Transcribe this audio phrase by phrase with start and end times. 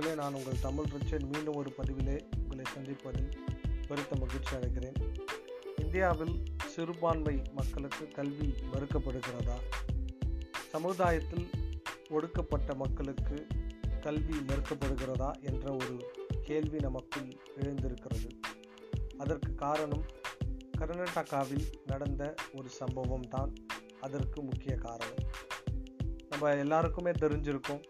[0.00, 1.28] நண்பர்களே நான் உங்கள் தமிழ் ரிச்சன்.
[1.28, 3.28] மீண்டும் ஒரு பதிவிலே உங்களை சந்திப்பதில்
[3.88, 5.18] பெருத்த மகிழ்ச்சி அடைகிறேன்.
[5.80, 9.56] இந்தியாவில் சிறுபான்மை மக்களுக்கு கல்வி மறுக்கப்படுகிறதா?
[10.70, 11.50] சமுதாயத்தில்
[12.10, 13.46] ஒடுக்கப்பட்ட மக்களுக்கு
[14.00, 16.10] கல்வி மறுக்கப்படுகிறதா என்ற ஒரு
[16.42, 18.30] கேள்வி நமக்குள் எழுந்திருக்கிறது.
[19.18, 20.04] அதற்கு காரணம்
[20.78, 23.52] கர்நாடகாவில் நடந்த ஒரு சம்பவம் தான்
[24.00, 25.24] அதற்கு முக்கிய காரணம்.
[26.28, 27.82] நம்ம எல்லாருக்குமே தெரிஞ்சிருக்கும்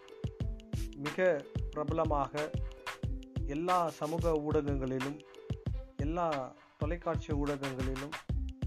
[0.96, 2.34] மிக பிரபலமாக
[3.46, 5.18] எல்லா சமூக ஊடகங்களிலும்
[5.96, 6.26] எல்லா
[6.78, 8.14] தொலைக்காட்சி ஊடகங்களிலும்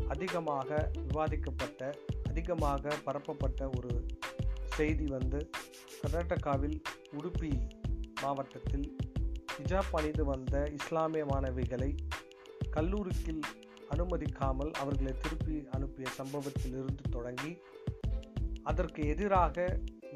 [0.08, 0.70] அதிகமாக
[1.08, 1.82] விவாதிக்கப்பட்ட
[2.30, 3.94] அதிகமாக பரப்பப்பட்ட ஒரு
[4.78, 5.40] செய்தி வந்து
[6.00, 6.78] கர்நாடகாவில்
[7.18, 7.52] உடுப்பி
[8.22, 8.88] மாவட்டத்தில்
[9.56, 11.90] ஹிஜாப் அணிந்து வந்த இஸ்லாமிய மாணவிகளை
[12.70, 13.36] கல்லூரிக்கு
[13.90, 17.52] அனுமதிக்காமல் அவர்களை திருப்பி அனுப்பிய சம்பவத்திலிருந்து தொடங்கி
[18.64, 19.58] அதற்கு எதிராக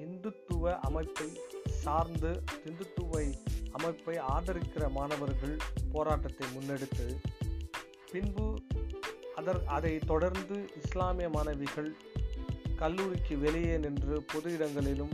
[0.04, 1.28] இந்துத்துவ அமைப்பை
[1.88, 2.30] சார்ந்து
[2.68, 3.26] இந்துத்துவை
[3.78, 5.56] அமைப்பை ஆதரிக்கிற மாணவர்கள்
[5.94, 7.06] போராட்டத்தை முன்னெடுத்து
[8.12, 8.48] பின்பு
[9.40, 11.90] அதர் அதை தொடர்ந்து இஸ்லாமிய மாணவிகள்
[12.76, 15.14] கல்லூரிக்கு வெளியே நின்று பொது இடங்களிலும்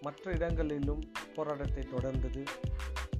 [0.00, 1.02] மற்ற இடங்களிலும்
[1.36, 2.42] போராட்டத்தை தொடர்ந்தது.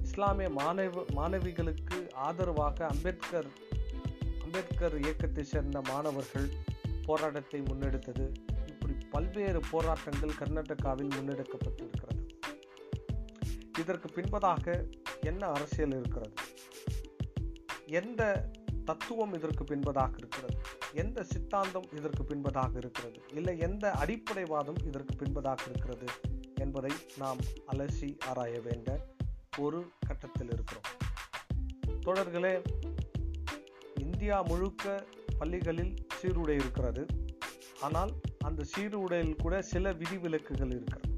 [0.05, 3.49] இஸ்லாமிய மாணவ மாணவிகளுக்கு ஆதரவாக அம்பேத்கர்
[4.45, 6.49] அம்பேத்கர் இயக்கத்தை சேர்ந்த மாணவர்கள்
[7.05, 8.27] போராட்டத்தை முன்னெடுத்தது.
[8.73, 12.20] இப்படி பல்வேறு போராட்டங்கள் கர்நாடகாவில் முன்னெடுக்கப்பட்டிருக்கிறது.
[13.81, 16.33] இதற்கு பின்பதாக என்ன அரசியல் இருக்கிறது?
[17.85, 18.51] எந்த
[18.85, 20.57] தத்துவம் இதற்கு பின்பதாக இருக்கிறது?
[20.93, 23.21] எந்த சித்தாந்தம் இதற்கு பின்பதாக இருக்கிறது?
[23.33, 26.07] இல்லை எந்த அடிப்படைவாதம் இதற்கு பின்பதாக இருக்கிறது
[26.55, 27.37] என்பதை நாம்
[27.71, 29.07] அலசி ஆராய வேண்ட
[29.57, 30.87] ஒரு கட்டத்தில் இருக்கிறோம்.
[32.05, 32.63] தொடர்களே
[33.95, 35.05] இந்தியா முழுக்க
[35.37, 37.05] பள்ளிகளில் சீருடை இருக்கிறது.
[37.81, 41.10] ஆனால் அந்த சீருடையில் கூட சில விதிவிலக்குகள் இருக்கிறது.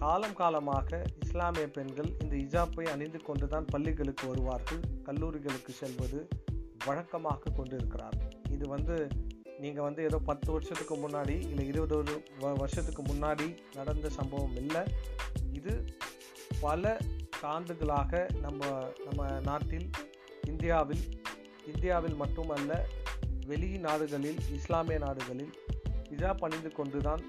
[0.00, 6.28] காலம் காலமாக இஸ்லாமிய பெண்கள் இந்த இஜாப்பை அணிந்து கொண்டுதான் பள்ளிகளுக்கு வருவார்கள் கல்லூரிகளுக்கு செல்வது
[6.84, 8.16] வழக்கமாக கொண்டிருக்கிறார்.
[8.50, 9.08] இது வந்து
[9.58, 14.82] நீங்கள் வந்து ஏதோ பத்து வருஷத்துக்கு முன்னாடி இல்லை இருபது ஒரு வருஷத்துக்கு முன்னாடி நடந்த சம்பவம் இல்லை.
[15.52, 15.74] இது
[16.60, 16.98] பல
[17.42, 18.70] ஆண்டுகளாக நம்ம
[19.04, 19.88] நம்ம நாட்டில்
[20.44, 21.04] இந்தியாவில்
[21.66, 22.86] இந்தியாவில் மட்டுமல்ல
[23.46, 25.52] வெளி நாடுகளில் இஸ்லாமிய நாடுகளில்
[26.10, 27.24] இஜாப் அணிந்து கொண்டுதான்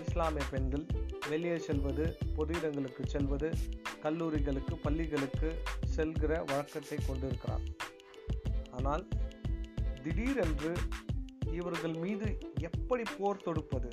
[0.00, 0.86] இஸ்லாமிய பெண்கள்
[1.28, 3.50] வெளியே செல்வது பொது இடங்களுக்கு செல்வது
[4.02, 5.62] கல்லூரிகளுக்கு பள்ளிகளுக்கு
[5.96, 7.64] செல்கிற வழக்கத்தை கொண்டிருக்கிறார்.
[8.70, 9.08] ஆனால்
[10.02, 10.72] திடீரென்று
[11.52, 13.90] இவர்கள் மீது எப்படி போர் தொடுப்பது?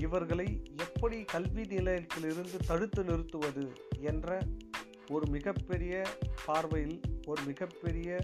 [0.00, 4.38] இவர்களை எப்படி கல்வி நிலையத்திலிருந்து தடுத்து நிறுத்துவது என்ற
[5.10, 6.02] ஒரு மிகப்பெரிய
[6.46, 8.18] பார்வையில் ஒரு மிகப்பெரிய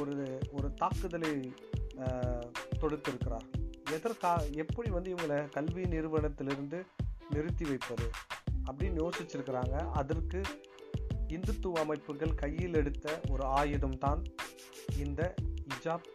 [0.00, 1.54] ஒரு ஒரு தாக்குதலை
[2.80, 3.48] தொடுத்திருக்கிறார்.
[3.96, 4.30] எதற்கா
[4.62, 6.78] எப்படி வந்து இவங்களை கல்வி நிறுவனத்திலிருந்து
[7.30, 8.06] நிறுத்தி வைப்பது
[8.68, 9.76] அப்படின்னு யோசிச்சிருக்கிறாங்க.
[10.00, 10.40] அதற்கு
[11.36, 14.20] இந்துத்துவ அமைப்புகள் கையில் எடுத்த ஒரு ஆயுதம் தான்
[15.04, 15.34] இந்த
[15.74, 16.08] இஜாப்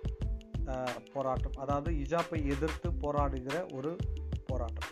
[1.13, 1.57] போராட்டம்.
[1.63, 3.91] அதாவது இஜாப்பை எதிர்த்து போராடுகிற ஒரு
[4.45, 4.91] போராட்டம்.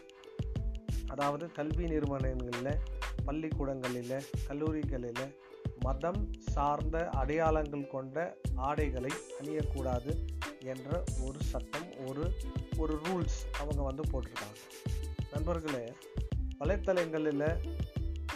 [1.07, 2.81] அதாவது கல்வி நிறுவனங்களில்
[3.25, 4.17] பள்ளிக்கூடங்களில்
[4.47, 5.25] கல்லூரிகளில்
[5.85, 6.21] மதம்
[6.53, 8.17] சார்ந்த அடையாளங்கள் கொண்ட
[8.67, 10.11] ஆடைகளை அணியக்கூடாது.
[10.63, 12.23] என்ற ஒரு சட்டம் ஒரு
[12.77, 14.59] ஒரு ரூல்ஸ் அவங்க வந்து போட்டிருக்காங்க.
[15.31, 15.93] நண்பர்களே
[16.59, 17.45] வலைத்தளங்களில்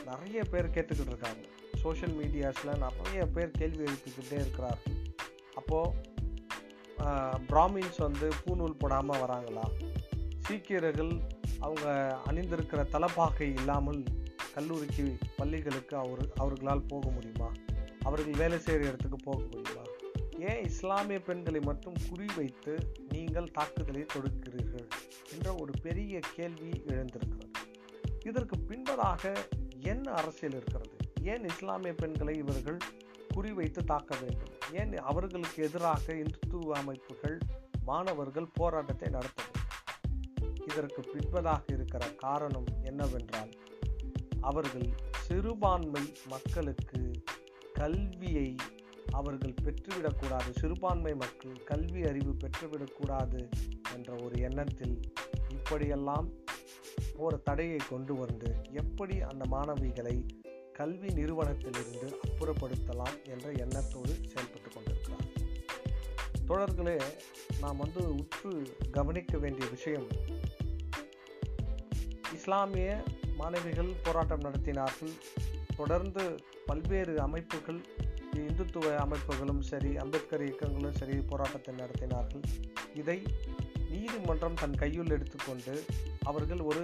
[0.06, 1.44] நிறைய பேர் கேட்டுக்கிட்டு இருக்காங்க.
[1.82, 4.98] சோஷியல் மீடியாஸில் நிறைய பேர் கேள்வி எழுப்பிக்கிட்டே இருக்கிறார்கள்.
[5.54, 6.14] அப்போது
[7.50, 9.66] பிராமின்ஸ் வந்து பூநூல் போடாமல் வராங்களா?
[10.40, 11.14] சீக்கியர்கள்
[11.60, 11.86] அவங்க
[12.28, 14.04] அணிந்திருக்கிற தலப்பாகை இல்லாமல்
[14.54, 17.52] கல்லூரிக்கு பள்ளிகளுக்கு அவர் அவர்களால் போக முடியுமா?
[18.04, 19.85] அவர்கள் வேலை செய்கிற இடத்துக்கு போக முடியுமா?
[20.50, 22.74] ஏன் இஸ்லாமிய பெண்களை மட்டும் குறிவைத்து
[23.10, 24.88] நீங்கள் தாக்குதலை தொடுக்கிறீர்கள்
[25.32, 27.52] என்ற ஒரு பெரிய கேள்வி எழுந்திருக்கிறது.
[28.26, 29.38] இதற்கு பின்பதாக
[29.80, 30.96] என்ன அரசியல் இருக்கிறது?
[31.22, 32.78] ஏன் இஸ்லாமிய பெண்களை இவர்கள்
[33.36, 34.54] குறிவைத்து தாக்க வேண்டும்?
[34.74, 37.38] ஏன் அவர்களுக்கு எதிராக இந்துத்துவ அமைப்புகள்
[37.84, 39.64] மாணவர்கள் போராட்டத்தை நடத்த வேண்டும்
[40.68, 43.52] இதற்கு பின்பதாக இருக்கிற காரணம் என்னவென்றால்
[44.42, 44.90] அவர்கள்
[45.20, 47.24] சிறுபான்மை மக்களுக்கு
[47.74, 48.56] கல்வியை
[49.12, 50.52] அவர்கள் பெற்றுவிடக்கூடாது.
[50.56, 53.50] சிறுபான்மை மக்கள் கல்வி அறிவு பெற்றுவிடக்கூடாது
[53.94, 55.00] என்ற ஒரு எண்ணத்தில்
[55.50, 56.30] இப்படியெல்லாம்
[57.16, 60.28] ஒரு தடையை கொண்டு வந்து எப்படி அந்த மாணவிகளை
[60.74, 65.34] கல்வி நிறுவனத்திலிருந்து அப்புறப்படுத்தலாம் என்ற எண்ணத்தோடு செயல்பட்டு கொண்டிருக்கிறார்.
[66.48, 67.02] தொடர்களே
[67.60, 70.08] நாம் வந்து உற்று கவனிக்க வேண்டிய விஷயம்
[72.34, 73.04] இஸ்லாமிய
[73.36, 75.18] மாணவிகள் போராட்டம் நடத்தினார்கள்.
[75.76, 76.36] தொடர்ந்து
[76.66, 77.82] பல்வேறு அமைப்புகள்
[78.40, 82.44] இந்துத்துவ அமைப்புகளும் சரி அம்பேத்கர் இயக்கங்களும் சரி போராட்டத்தை நடத்தினார்கள்.
[82.94, 83.18] இதை
[83.90, 85.84] நீதிமன்றம் தன் கையில் எடுத்துக்கொண்டு
[86.24, 86.84] அவர்கள் ஒரு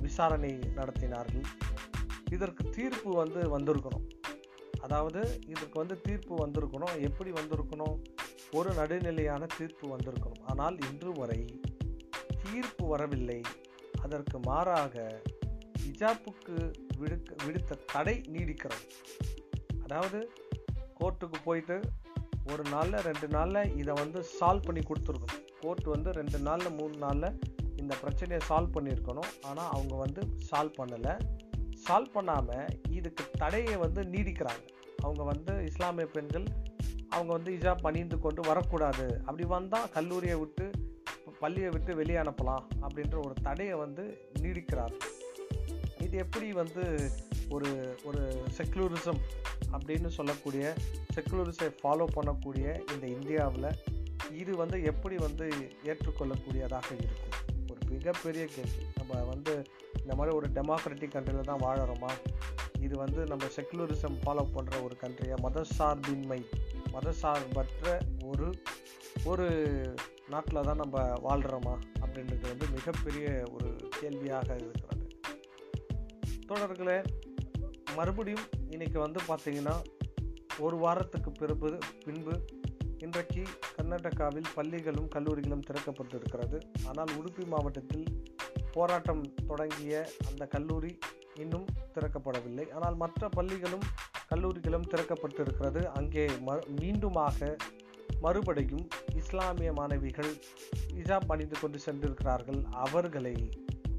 [0.00, 1.46] விசாரணை நடத்தினார்கள்.
[2.30, 4.06] இதற்கு தீர்ப்பு வந்து வந்திருக்கணும்.
[4.80, 6.94] அதாவது இதுக்கு வந்து தீர்ப்பு வந்திருக்கணும்.
[7.08, 7.96] எப்படி வந்திருக்கணும்?
[8.58, 10.42] ஒரு நடுநிலையான தீர்ப்பு வந்திருக்கணும்.
[10.44, 11.40] ஆனால் இன்று வரை
[12.44, 13.40] தீர்ப்பு வரவில்லை.
[14.04, 15.22] அதற்கு மாறாக
[15.82, 16.56] ஹிஜாப்புக்கு
[17.00, 18.86] விடுக்க விடுத்த தடை நீடிக்கிறது.
[19.84, 20.18] அதாவது
[21.00, 21.76] கோர்ட்டுக்கு போயிட்டு
[22.52, 25.42] ஒரு நாளில் ரெண்டு நாளில் இதை வந்து சால்வ் பண்ணி கொடுத்துருக்கணும்.
[25.60, 27.38] கோர்ட் வந்து ரெண்டு நாளில் மூணு நாளில்
[27.76, 29.30] இந்த பிரச்சனையை சால்வ் பண்ணியிருக்கணும்.
[29.42, 31.14] ஆனால் அவங்க வந்து சால்வ் பண்ணலை.
[31.86, 34.64] சால்வ் பண்ணாமல் இதுக்கு தடையை வந்து நீடிக்கிறாங்க.
[34.98, 36.46] அவங்க வந்து இஸ்லாமிய பெண்கள்
[37.08, 39.06] அவங்க வந்து இஜாப் அணிந்து கொண்டு வரக்கூடாது.
[39.24, 40.70] அப்படி வந்தால் கல்லூரியை விட்டு
[41.40, 44.04] பள்ளியை விட்டு வெளியே அனுப்பலாம் அப்படின்ற ஒரு தடையை வந்து
[44.42, 44.94] நீடிக்கிறார்
[46.04, 46.84] இது எப்படி வந்து
[47.50, 47.70] ஒரு
[48.04, 48.22] ஒரு
[48.58, 49.20] செக்குலரிசம்
[49.72, 50.74] அப்படின்னு சொல்லக்கூடிய
[51.14, 53.70] செக்குலரிஸை ஃபாலோ பண்ணக்கூடிய இந்த இந்தியாவில்
[54.38, 55.48] இது வந்து எப்படி வந்து
[55.84, 57.38] ஏற்றுக்கொள்ளக்கூடியதாக இருக்கும்
[57.70, 58.84] ஒரு மிகப்பெரிய கேள்வி.
[58.96, 59.62] நம்ம வந்து
[60.02, 62.10] இந்த மாதிரி ஒரு டெமோக்ராட்டிக் கண்ட்ரியில் தான் வாழறோமா?
[62.80, 66.40] இது வந்து நம்ம செக்குலரிசம் ஃபாலோ பண்ணுற ஒரு கண்ட்ரியாக மதசார்பின்மை
[66.92, 68.48] மதசார்பற்ற ஒரு
[69.24, 69.46] ஒரு
[70.28, 75.04] நாட்டில் தான் நம்ம வாழ்கிறோமா அப்படின்றது வந்து மிகப்பெரிய ஒரு கேள்வியாக இருக்கிறது.
[76.46, 77.02] தொடர்களே
[77.96, 79.74] மறுபடியும் இன்றைக்கி வந்து பார்த்திங்கன்னா
[80.58, 81.70] ஒரு வாரத்துக்கு பிறகு
[82.04, 82.34] பின்பு
[82.98, 83.42] இன்றைக்கு
[83.76, 86.58] கர்நாடகாவில் பள்ளிகளும் கல்லூரிகளும் திறக்கப்பட்டு இருக்கிறது
[86.88, 88.06] ஆனால் உடுப்பி மாவட்டத்தில்
[88.72, 89.94] போராட்டம் தொடங்கிய
[90.28, 90.92] அந்த கல்லூரி
[91.42, 92.66] இன்னும் திறக்கப்படவில்லை.
[92.70, 93.86] ஆனால் மற்ற பள்ளிகளும்
[94.30, 97.56] கல்லூரிகளும் திறக்கப்பட்டு இருக்கிறது அங்கே ம மீண்டுமாக
[98.20, 98.86] மறுபடியும்
[99.20, 100.32] இஸ்லாமிய மாணவிகள்
[101.00, 102.60] இஜாப் அணிந்து கொண்டு சென்றிருக்கிறார்கள்.
[102.84, 103.36] அவர்களை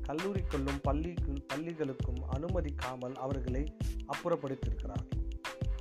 [0.07, 3.75] கல்லூரிக்குள்ளும் பள்ளிக்கு பள்ளிகளுக்கும் அனுமதிக்காமல் அவர்களை
[4.07, 5.05] அப்புறப்படுத்தியிருக்கிறார்.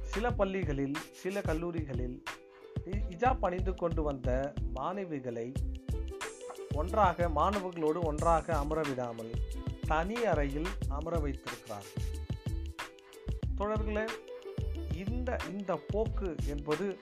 [0.03, 2.23] சில பள்ளிகளில் சில கல்லூரிகளில்
[2.87, 5.55] இஜாப் அணிந்து கொண்டு வந்த மாணவிகளை
[6.75, 9.31] ஒன்றாக மாணவர்களோடு ஒன்றாக அமர விடாமல்
[9.87, 11.89] தனி அறையில் அமர வைத்திருக்கிறார்.
[13.59, 14.07] தொடர்களே
[15.07, 16.99] இந்த இந்த போக்கு என்பது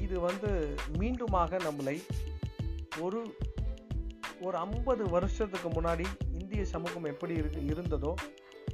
[0.00, 1.96] இது வந்து மீண்டுமாக நம்மளை
[3.00, 3.36] ஒரு
[4.40, 6.06] ஒரு ஐம்பது வருஷத்துக்கு முன்னாடி
[6.58, 8.14] இந்திய சமூகம் எப்படி இருக்கு இருந்ததோ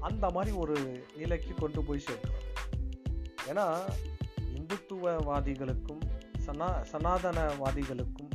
[0.00, 0.76] அந்த மாதிரி ஒரு
[1.16, 2.44] நிலைக்கு கொண்டு போய் சேர்க்கிறோம்
[3.48, 3.64] ஏன்னா
[4.58, 6.00] இந்துத்துவவாதிகளுக்கும்
[6.46, 8.30] சனா சனாதனவாதிகளுக்கும்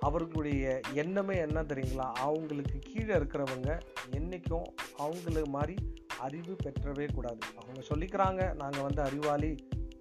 [0.00, 2.06] அவர்களுடைய எண்ணமே என்ன தெரியுங்களா?
[2.28, 3.68] அவங்களுக்கு கீழே இருக்கிறவங்க
[4.10, 4.66] என்றைக்கும்
[4.98, 5.76] அவங்கள மாதிரி
[6.18, 7.44] அறிவு பெற்றவே கூடாது.
[7.56, 9.52] அவங்க சொல்லிக்கிறாங்க நாங்கள் வந்து அறிவாளி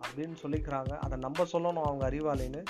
[0.05, 0.93] அப்படின்னு சொல்லிக்கிறாங்க.
[0.97, 2.63] அதை நம்ம சொல்லணும் அவங்க அறிவாளின்னு.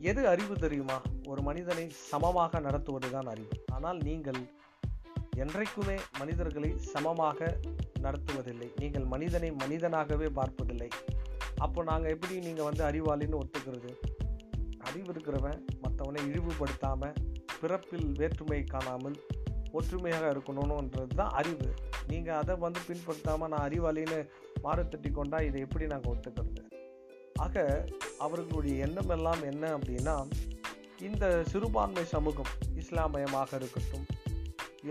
[0.00, 0.98] எது அறிவு தெரியுமா?
[1.28, 3.48] ஒரு மனிதனை சமமாக நடத்துவது தான் அறிவு.
[3.72, 4.42] ஆனால் நீங்கள்
[5.36, 7.58] என்றைக்குமே மனிதர்களை சமமாக
[8.00, 8.68] நடத்துவதில்லை.
[8.78, 10.88] நீங்கள் மனிதனை மனிதனாகவே பார்ப்பதில்லை.
[11.58, 13.92] அப்போ நாங்கள் எப்படி நீங்கள் வந்து அறிவாளின்னு ஒத்துக்கிறது?
[14.78, 17.18] அறிவு இருக்கிறவன் மற்றவனை இழிவுபடுத்தாமல்
[17.60, 19.16] பிறப்பில் வேற்றுமை காணாமல்
[19.72, 21.74] ஒற்றுமையாக இருக்கணும்ன்றது தான் அறிவு.
[22.08, 24.28] நீங்கள் அதை வந்து பின்படுத்தாமல் நான் அறிவாளின்னு
[24.62, 26.62] மாறுத்தட்டி கொண்டா இதை எப்படி நாங்கள் ஒத்துக்கிறது?
[27.44, 27.86] ஆக
[28.18, 30.16] அவர்களுடைய எண்ணம் எல்லாம் என்ன அப்படின்னா
[31.00, 32.50] இந்த சிறுபான்மை சமூகம்
[32.82, 34.04] இஸ்லாமயமாக இருக்கட்டும்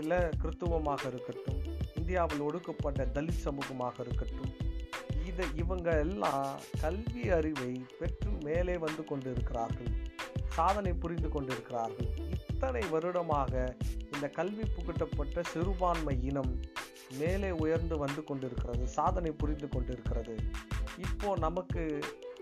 [0.00, 1.60] இல்லை கிறித்துவமாக இருக்கட்டும்
[1.98, 4.52] இந்தியாவில் ஒடுக்கப்பட்ட தலித் சமூகமாக இருக்கட்டும்
[5.28, 6.46] இதை இவங்க எல்லாம்
[6.80, 9.92] கல்வி அறிவை பெற்று மேலே வந்து கொண்டிருக்கிறார்கள்
[10.56, 12.08] சாதனை புரிந்து கொண்டிருக்கிறார்கள்.
[12.48, 13.52] இத்தனை வருடமாக
[14.14, 16.52] இந்த கல்வி புகட்டப்பட்ட சிறுபான்மை இனம்
[17.18, 20.34] மேலே உயர்ந்து வந்து கொண்டிருக்கிறது சாதனை புரிந்து கொண்டிருக்கிறது.
[21.06, 21.82] இப்போ நமக்கு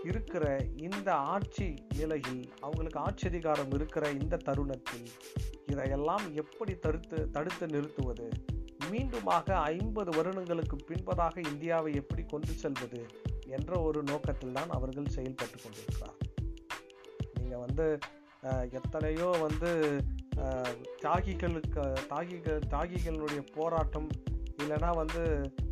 [0.08, 0.44] இருக்கிற
[0.86, 1.66] இந்த ஆட்சி
[1.98, 5.08] நிலையில் அவங்களுக்கு ஆட்சி அதிகாரம் இருக்கிற இந்த தருணத்தில்
[5.72, 8.26] இதையெல்லாம் எப்படி தடுத்து தடுத்து நிறுத்துவது?
[8.90, 13.02] மீண்டுமாக ஐம்பது வருடங்களுக்கு பின்பதாக இந்தியாவை எப்படி கொண்டு செல்வது
[13.56, 16.18] என்ற ஒரு நோக்கத்தில் தான் அவர்கள் செயல்பட்டு கொண்டிருக்கிறார்.
[17.38, 17.86] நீங்கள் வந்து
[18.78, 19.70] எத்தனையோ வந்து
[21.04, 24.08] தியாகிகளுக்கு தாகிகள் தியாகிகளுடைய போராட்டம்
[24.62, 25.22] இல்லைன்னா வந்து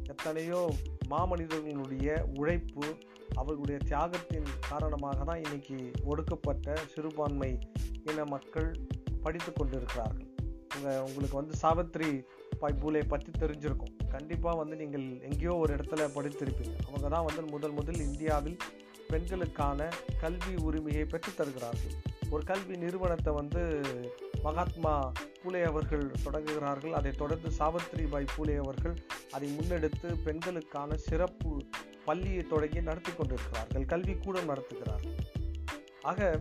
[0.05, 0.61] எத்தனையோ
[1.11, 2.09] மாமனிதர்களுடைய
[2.41, 2.87] உழைப்பு
[3.41, 5.79] அவர்களுடைய தியாகத்தின் காரணமாக தான் இன்றைக்கி
[6.11, 7.53] ஒடுக்கப்பட்ட சிறுபான்மை
[8.11, 8.69] இன மக்கள்
[9.25, 10.27] படித்து கொண்டிருக்கிறார்கள்.
[10.77, 12.11] உங்கள் உங்களுக்கு வந்து சாவித்ரி
[12.61, 13.95] பாய் பூலே பற்றி தெரிஞ்சிருக்கும்.
[14.15, 16.75] கண்டிப்பாக வந்து நீங்கள் எங்கேயோ ஒரு இடத்துல படித்திருப்பீங்க.
[16.89, 18.59] அவங்க தான் வந்து முதல் முதல் இந்தியாவில்
[19.11, 19.89] பெண்களுக்கான
[20.23, 21.95] கல்வி உரிமையை பெற்று தருகிறார்கள்.
[22.35, 23.63] ஒரு கல்வி நிறுவனத்தை வந்து
[24.47, 24.95] மகாத்மா
[25.43, 26.97] பூலே அவர்கள் தொடங்குகிறார்கள்.
[26.99, 28.97] அதைத் தொடர்ந்து சாவித்ரி பாய் பூலே அவர்கள்
[29.31, 31.53] அதை முன்னெடுத்து பெண்களுக்கான சிறப்பு
[32.05, 33.85] பள்ளியை தொடங்கி நடத்தி கொண்டிருக்கிறார்கள்.
[33.85, 35.17] கல்வி கூடம் நடத்துகிறார்கள்
[36.03, 36.41] ஆக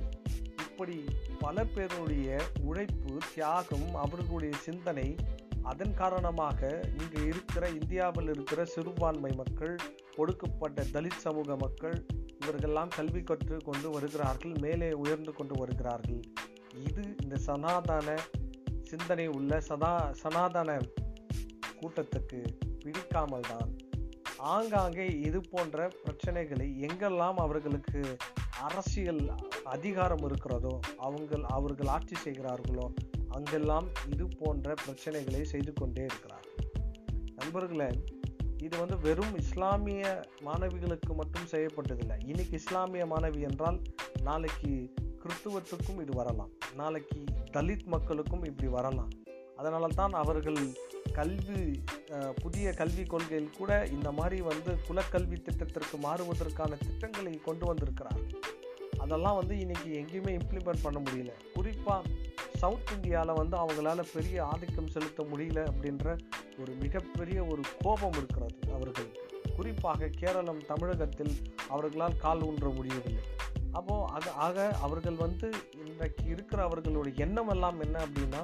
[0.57, 1.05] இப்படி
[1.39, 5.15] பல பேருடைய உழைப்பு தியாகம் அவர்களுடைய சிந்தனை
[5.61, 9.75] அதன் காரணமாக இங்கு இருக்கிற இந்தியாவில் இருக்கிற சிறுபான்மை மக்கள்
[10.15, 12.05] ஒடுக்கப்பட்ட தலித் சமூக மக்கள்
[12.39, 16.21] இவர்கள்லாம் கல்வி கற்று கொண்டு வருகிறார்கள் மேலே உயர்ந்து கொண்டு வருகிறார்கள்.
[16.85, 18.15] இது இந்த சனாதன
[18.81, 20.79] சிந்தனை உள்ள சதா சனாதன
[21.81, 22.39] கூட்டத்துக்கு
[22.87, 23.69] பிடிக்காமல் தான்
[24.53, 28.01] ஆங்காங்கே இது போன்ற பிரச்சனைகளை எங்கெல்லாம் அவர்களுக்கு
[28.67, 29.23] அரசியல்
[29.63, 32.85] அதிகாரம் இருக்கிறதோ அவங்க அவர்கள் ஆட்சி செய்கிறார்களோ
[33.29, 36.47] அங்கெல்லாம் இது போன்ற பிரச்சனைகளை செய்து கொண்டே இருக்கிறார்
[37.39, 37.89] நண்பர்களே
[38.65, 40.03] இது வந்து வெறும் இஸ்லாமிய
[40.45, 42.15] மாணவிகளுக்கு மட்டும் செய்யப்பட்டதில்லை.
[42.25, 43.77] இன்னைக்கு இஸ்லாமிய மாணவி என்றால்
[44.23, 44.71] நாளைக்கு
[45.23, 46.51] கிறிஸ்துவத்துக்கும் இது வரலாம்.
[46.75, 47.19] நாளைக்கு
[47.51, 49.11] தலித் மக்களுக்கும் இப்படி வரலாம்.
[49.57, 50.59] அதனால தான் அவர்கள்
[51.17, 51.61] கல்வி
[52.41, 58.33] புதிய கல்விக் கொள்கையில் கூட இந்த மாதிரி வந்து குலக்கல்வி திட்டத்திற்கு மாறுவதற்கான திட்டங்களை கொண்டு வந்திருக்கிறார்கள்
[59.03, 61.31] அதெல்லாம் வந்து இன்றைக்கி எங்கேயுமே இம்ப்ளிமெண்ட் பண்ண முடியல.
[61.55, 62.09] குறிப்பாக
[62.61, 66.07] சவுத் இந்தியாவில் வந்து அவங்களால பெரிய ஆதிக்கம் செலுத்த முடியல அப்படின்ற
[66.61, 69.25] ஒரு மிகப்பெரிய ஒரு கோபம் இருக்கிறது அவர்களுக்கு
[69.57, 71.33] குறிப்பாக கேரளம் தமிழகத்தில்
[71.73, 73.23] அவர்களால் கால் ஊன்ற முடியவில்லை.
[73.77, 75.47] அப்போது அது ஆக அவர்கள் வந்து
[75.85, 78.41] இன்றைக்கு இருக்கிற அவர்களுடைய எண்ணம் எல்லாம் என்ன அப்படின்னா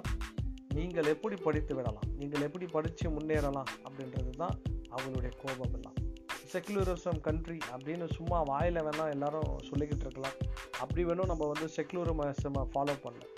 [0.74, 2.08] நீங்கள் எப்படி படித்து விடலாம்?
[2.18, 3.70] நீங்கள் எப்படி படித்து முன்னேறலாம்?
[3.88, 4.56] அப்படின்றது தான்
[4.96, 5.98] அவங்களுடைய கோபம் எல்லாம்
[6.54, 10.36] செக்குலரிசம் கண்ட்ரி அப்படின்னு சும்மா வாயில் வேணால் எல்லாரும் சொல்லிக்கிட்டு இருக்கலாம்.
[10.80, 13.32] அப்படி வேணும் நம்ம வந்து செக்குலரிசமை ஃபாலோ பண்ணல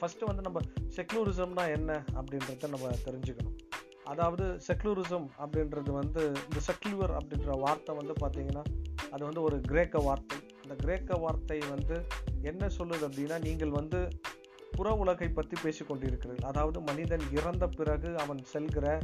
[0.00, 0.60] ஃபஸ்ட்டு வந்து நம்ம
[0.96, 3.56] செக்குலரிசம்னா என்ன அப்படின்றத நம்ம தெரிஞ்சுக்கணும்.
[4.04, 8.64] அதாவது செக்குலரிசம் அப்படின்றது வந்து இந்த செக்குலர் அப்படின்ற வார்த்தை வந்து பார்த்திங்கன்னா
[9.10, 10.38] அது வந்து ஒரு கிரேக்க வார்த்தை.
[10.62, 11.96] இந்த கிரேக்க வார்த்தை வந்து
[12.40, 14.00] என்ன சொல்லுது அப்படின்னா நீங்கள் வந்து
[14.72, 19.00] புற உலகை பற்றி பேசிக்கொண்டிருக்கிறது அதாவது மனிதன் இறந்த பிறகு அவன் செல்கிற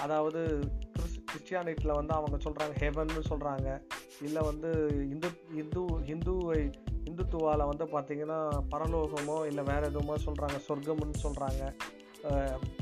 [0.00, 0.58] அதாவது
[0.92, 3.82] கிறிஸ் கிறிஸ்டியானிட்டியில் வந்து அவங்க சொல்கிறாங்க ஹெவன்னு சொல்கிறாங்க
[4.22, 6.72] இல்லை வந்து இந்து இந்து இந்துவை
[7.04, 11.74] இந்துத்துவாவில் வந்து பார்த்திங்கன்னா பரலோகமோ இல்லை வேறு எதுவுமோ சொல்கிறாங்க சொர்க்கம்னு சொல்கிறாங்க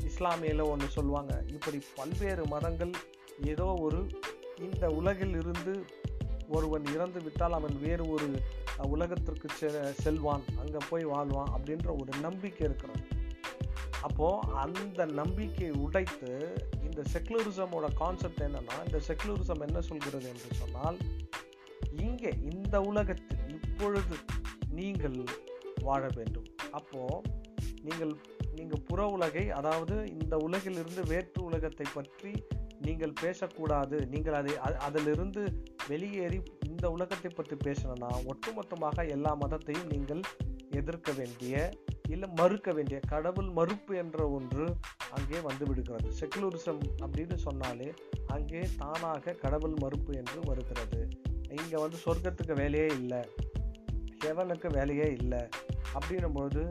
[0.03, 1.43] இஸ்லாமியில் ஒன்று சொல்லுவாங்க.
[1.47, 2.91] இப்படி பல்வேறு மதங்கள்
[3.43, 4.07] ஏதோ ஒரு
[4.59, 5.85] இந்த உலகில் இருந்து
[6.47, 8.41] ஒருவன் இறந்து விட்டால் அவன் வேறு ஒரு
[8.83, 13.03] உலகத்திற்கு செ செல்வான் அங்கே போய் வாழ்வான் அப்படின்ற ஒரு நம்பிக்கை இருக்கிறது.
[14.01, 16.31] அப்போது அந்த நம்பிக்கையை உடைத்து
[16.83, 20.97] இந்த செக்குலரிசமோட கான்செப்ட் என்னென்னா இந்த செக்குலரிசம் என்ன சொல்கிறது என்று சொன்னால்
[21.91, 24.15] இங்கே இந்த உலகத்தில் இப்பொழுது
[24.69, 25.23] நீங்கள்
[25.83, 26.47] வாழ வேண்டும்.
[26.71, 27.21] அப்போது
[27.81, 28.15] நீங்கள்
[28.53, 32.31] நீங்கள் புற உலகை அதாவது இந்த உலகிலிருந்து வேற்று உலகத்தை பற்றி
[32.81, 34.07] நீங்கள் பேசக்கூடாது.
[34.07, 35.43] நீங்கள் அதை அதிலிருந்து
[35.89, 36.39] வெளியேறி
[36.69, 40.21] இந்த உலகத்தை பற்றி பேசணும்னா ஒட்டுமொத்தமாக எல்லா மதத்தையும் நீங்கள்
[40.79, 41.53] எதிர்க்க வேண்டிய
[42.13, 44.65] இல்லை மறுக்க வேண்டிய கடவுள் மறுப்பு என்ற ஒன்று
[45.15, 46.09] அங்கே வந்து விடுகிறது.
[46.19, 47.89] செக்குலரிசம் அப்படின்னு சொன்னாலே
[48.35, 51.01] அங்கே தானாக கடவுள் மறுப்பு என்று வருகிறது.
[51.59, 53.21] இங்கே வந்து சொர்க்கத்துக்கு வேலையே இல்லை
[54.23, 55.41] ஹெவனுக்கு வேலையே இல்லை
[55.97, 56.61] அப்படின்னும்போது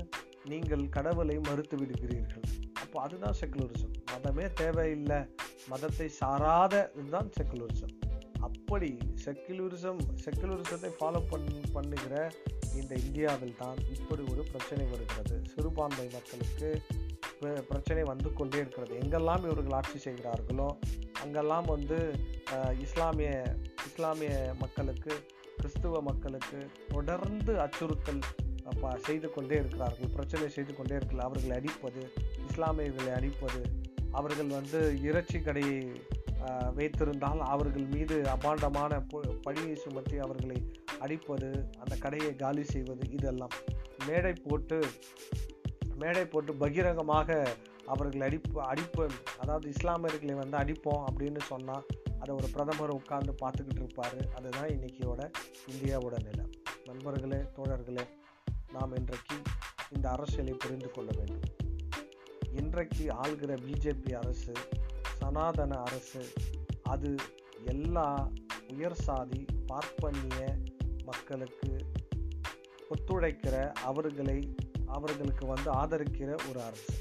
[0.51, 2.47] நீங்கள் கடவுளை மறுத்து விடுகிறீர்கள்.
[2.83, 5.21] அப்போ அதுதான் செக்குலரிசம் மதமே தேவையில்லை.
[5.69, 7.95] மதத்தை சாராத இதுதான் செக்குலரிசம்
[8.49, 8.91] அப்படி
[9.25, 12.15] செக்குலரிசம் செக்குலரிசத்தை ஃபாலோ பண் பண்ணுகிற
[12.81, 15.37] இந்த இந்தியாவில் தான் இப்படி ஒரு பிரச்சனை வருகிறது.
[15.53, 16.71] சிறுபான்மை மக்களுக்கு
[17.71, 18.93] பிரச்சனை வந்து கொண்டே இருக்கிறது.
[19.03, 20.69] எங்கெல்லாம் இவர்கள் ஆட்சி செய்கிறார்களோ
[21.23, 21.99] அங்கெல்லாம் வந்து
[22.87, 23.31] இஸ்லாமிய
[23.89, 25.13] இஸ்லாமிய மக்களுக்கு
[25.59, 26.59] கிறிஸ்துவ மக்களுக்கு
[26.95, 28.23] தொடர்ந்து அச்சுறுத்தல்
[29.07, 30.13] செய்து கொண்டே இருக்கிறார்கள்.
[30.17, 31.29] பிரச்சனை செய்து கொண்டே இருக்கிறார்கள்.
[31.29, 32.03] அவர்களை அடிப்பது
[32.49, 33.63] இஸ்லாமியர்களை அடிப்பது
[34.19, 35.79] அவர்கள் வந்து இறைச்சி கடையை
[36.77, 38.93] வைத்திருந்தால் அவர்கள் மீது அபாண்டமான
[39.43, 40.59] பழியை சுமத்தி அவர்களை
[41.05, 41.49] அடிப்பது
[41.83, 43.55] அந்த கடையை காலி செய்வது இதெல்லாம்.
[44.07, 44.79] மேடை போட்டு
[46.03, 47.31] மேடை போட்டு பகிரங்கமாக
[47.93, 49.05] அவர்கள் அடிப்பு அடிப்பு
[49.43, 51.85] அதாவது இஸ்லாமியர்களை வந்து அடிப்போம் அப்படின்னு சொன்னால்
[52.21, 54.19] அதை ஒரு பிரதமர் உட்கார்ந்து பார்த்துக்கிட்டு இருப்பார்.
[54.37, 55.21] அதுதான் இன்றைக்கியோட
[55.73, 56.45] இந்தியாவோட நிலை.
[56.89, 58.05] நண்பர்களே தோழர்களே
[58.73, 59.37] நாம் இன்றைக்கு
[59.97, 61.45] இந்த அரசியலை புரிந்து கொள்ள வேண்டும்.
[62.61, 64.53] இன்றைக்கு ஆள்கிற பிஜேபி அரசு
[65.27, 66.21] சனாதன அரசு.
[66.93, 67.11] அது
[67.73, 68.09] எல்லா
[68.73, 70.41] உயர் சாதி பார்ப்பனிய
[71.05, 71.71] மக்களுக்கு
[72.95, 73.55] ஒத்துழைக்கிற
[73.91, 74.37] அவர்களை
[74.87, 76.95] அவர்களுக்கு வந்து ஆதரிக்கிற ஒரு அரசு.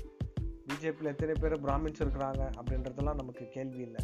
[0.67, 4.03] பிஜேபியில் எத்தனை பேர் பிராமின்ஸ் இருக்கிறாங்க அப்படின்றதெல்லாம் நமக்கு கேள்வி இல்லை.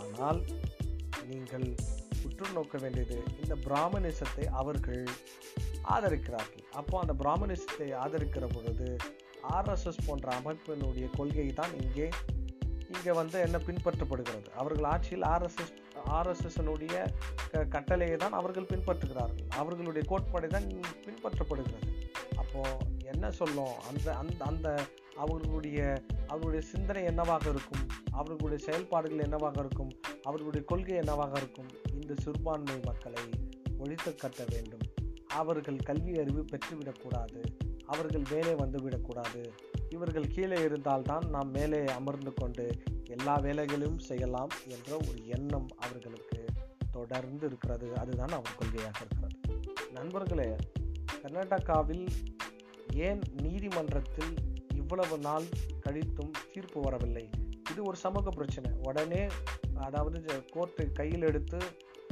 [0.00, 0.40] ஆனால்
[1.30, 1.66] நீங்கள்
[2.26, 5.04] உற்று நோக்க வேண்டியது இந்த பிராமணிசத்தை அவர்கள்
[5.96, 6.64] ஆதரிக்கிறார்கள்.
[6.80, 8.88] அப்போ அந்த பிராமணிசத்தை ஆதரிக்கிற பொழுது
[9.56, 12.08] ஆர்எஸ்எஸ் போன்ற அமைப்பினுடைய கொள்கை தான் இங்கே
[12.94, 14.48] இங்கே வந்து என்ன பின்பற்றப்படுகிறது?
[14.56, 15.72] அவர்கள் ஆட்சியில் ஆர்எஸ்எஸ்
[16.06, 16.94] ஆர்எஸ்எஸ்னுடைய
[17.50, 19.48] க கட்டளையை தான் அவர்கள் பின்பற்றுகிறார்கள்.
[19.48, 20.66] அவர்களுடைய கோட்பாடை தான்
[21.06, 21.88] பின்பற்றப்படுகிறது.
[22.36, 22.76] அப்போது
[23.12, 23.74] என்ன சொல்லும்?
[23.88, 24.68] அந்த அந்த அந்த
[25.16, 27.86] அவர்களுடைய அவர்களுடைய சிந்தனை என்னவாக இருக்கும்?
[28.10, 29.92] அவர்களுடைய செயல்பாடுகள் என்னவாக இருக்கும்?
[30.22, 31.70] அவர்களுடைய கொள்கை என்னவாக இருக்கும்?
[32.00, 33.22] இந்த சிறுபான்மை மக்களை
[33.78, 34.84] ஒழித்து கட்ட வேண்டும்.
[35.28, 37.40] அவர்கள் கல்வி அறிவு பெற்றுவிடக்கூடாது.
[37.86, 39.52] அவர்கள் மேலே வந்துவிடக்கூடாது
[39.92, 46.44] இவர்கள் கீழே இருந்தால்தான் நாம் மேலே அமர்ந்து கொண்டு எல்லா வேலைகளையும் செய்யலாம் என்ற ஒரு எண்ணம் அவர்களுக்கு
[46.90, 47.96] தொடர்ந்து இருக்கிறது.
[47.96, 49.60] அதுதான் அவர் கொள்கையாக இருக்கிறது.
[49.92, 50.56] நண்பர்களே
[51.22, 52.08] கர்நாடகாவில்
[52.92, 54.34] ஏன் நீதிமன்றத்தில்
[54.74, 55.42] இவ்வளவு நாள்
[55.80, 57.30] கழித்தும் தீர்ப்பு வரவில்லை?
[57.70, 58.70] இது ஒரு சமூக பிரச்சனை.
[58.82, 59.26] உடனே
[59.76, 61.58] அதாவது கோர்ட்டு கையில் எடுத்து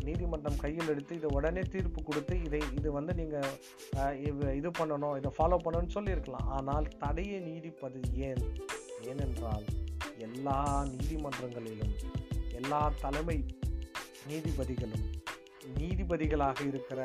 [0.06, 5.58] நீதிமன்றம் கையில் எடுத்து இதை உடனே தீர்ப்பு கொடுத்து இதை இது வந்து நீங்கள் இது பண்ணணும் இதை ஃபாலோ
[5.64, 6.48] பண்ணணும்னு சொல்லியிருக்கலாம்.
[6.58, 8.44] ஆனால் தடையை நீடிப்பது ஏன்?
[9.10, 9.66] ஏனென்றால்
[10.26, 10.58] எல்லா
[10.94, 11.94] நீதிமன்றங்களிலும்
[12.60, 13.38] எல்லா தலைமை
[14.30, 15.06] நீதிபதிகளும்
[15.78, 17.00] நீதிபதிகளாக இருக்கிற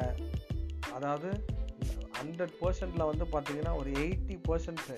[0.98, 1.30] அதாவது
[2.18, 4.92] ஹண்ட்ரட் பர்சன்டில் வந்து பார்த்தீங்கன்னா ஒரு எயிட்டி பர்சன்ட்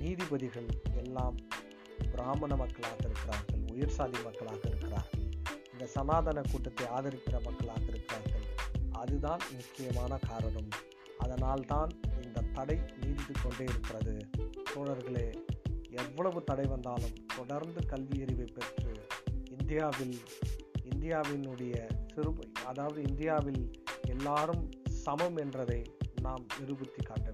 [0.00, 0.68] நீதிபதிகள்
[1.02, 1.36] எல்லாம்
[2.14, 5.25] பிராமண மக்களாக இருக்கிறார்கள் உயர் சாதி மக்களாக இருக்கிறார்கள்.
[5.78, 8.44] இந்த சனாதன கூட்டத்தை ஆதரிக்கிற மக்களாக இருக்கிறார்கள்.
[8.92, 10.68] அதுதான் முக்கியமான காரணம்.
[11.18, 11.90] அதனால் தான்
[12.22, 14.14] இந்த தடை நீடித்து கொண்டே இருக்கிறது.
[14.74, 15.44] தோழர்களே
[15.90, 18.94] எவ்வளவு தடை வந்தாலும் தொடர்ந்து கல்வி அறிவை பெற்று
[19.50, 20.16] இந்தியாவில்
[20.84, 21.74] இந்தியாவினுடைய
[22.14, 22.32] சிறு
[22.66, 23.72] அதாவது இந்தியாவில்
[24.06, 24.70] எல்லாரும்
[25.04, 25.82] சமம் என்றதை
[26.22, 27.30] நாம் நிரூபித்து காட்ட